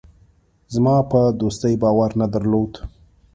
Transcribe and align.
زما 0.73 0.95
په 1.11 1.19
دوستۍ 1.41 1.73
باور 1.83 2.11
نه 2.21 2.27
درلود. 2.33 2.71